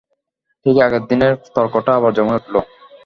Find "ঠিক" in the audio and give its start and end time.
0.65-0.75